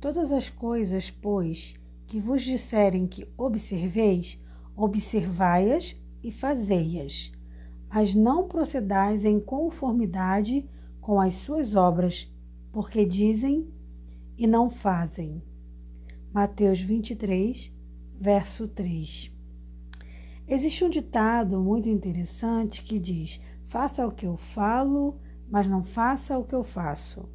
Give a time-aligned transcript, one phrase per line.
[0.00, 1.74] Todas as coisas, pois,
[2.06, 4.40] que vos disserem que observeis,
[4.76, 7.32] observai-as e fazei-as,
[7.92, 10.68] mas não procedais em conformidade
[11.00, 12.32] com as suas obras,
[12.70, 13.68] porque dizem
[14.36, 15.42] e não fazem.
[16.32, 17.72] Mateus 23,
[18.20, 19.32] verso 3.
[20.46, 25.18] Existe um ditado muito interessante que diz: Faça o que eu falo,
[25.50, 27.28] mas não faça o que eu faço.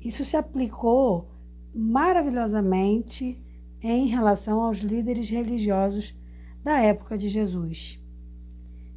[0.00, 1.30] Isso se aplicou
[1.74, 3.38] maravilhosamente
[3.82, 6.14] em relação aos líderes religiosos
[6.62, 8.02] da época de Jesus.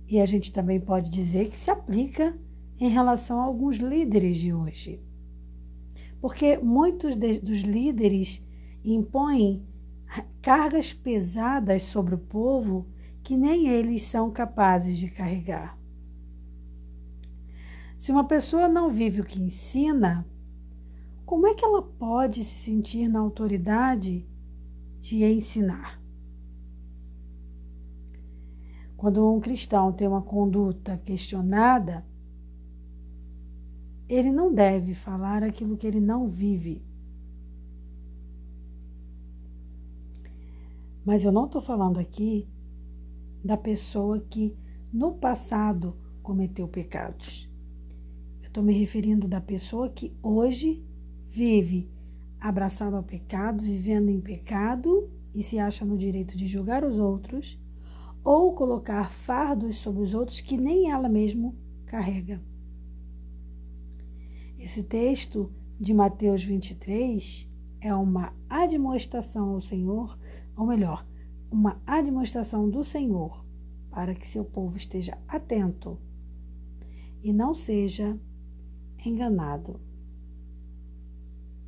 [0.08, 2.38] E a gente também pode dizer que se aplica
[2.80, 5.02] em relação a alguns líderes de hoje.
[6.20, 8.46] Porque muitos de, dos líderes
[8.84, 9.66] impõem
[10.42, 12.88] cargas pesadas sobre o povo
[13.24, 15.78] que nem eles são capazes de carregar.
[17.98, 20.28] Se uma pessoa não vive o que ensina,
[21.34, 24.24] como é que ela pode se sentir na autoridade
[25.02, 26.00] de ensinar?
[28.96, 32.06] Quando um cristão tem uma conduta questionada,
[34.08, 36.86] ele não deve falar aquilo que ele não vive.
[41.04, 42.48] Mas eu não estou falando aqui
[43.44, 44.56] da pessoa que
[44.94, 47.50] no passado cometeu pecados.
[48.40, 50.93] Eu estou me referindo da pessoa que hoje
[51.34, 51.90] vive
[52.40, 57.60] abraçado ao pecado, vivendo em pecado e se acha no direito de julgar os outros
[58.24, 61.54] ou colocar fardos sobre os outros que nem ela mesma
[61.88, 62.40] carrega.
[64.60, 67.50] Esse texto de Mateus 23
[67.82, 70.18] é uma admoestação ao Senhor,
[70.56, 71.06] ou melhor,
[71.52, 73.44] uma admoestação do Senhor
[73.90, 76.00] para que seu povo esteja atento
[77.24, 78.20] e não seja
[79.04, 79.93] enganado.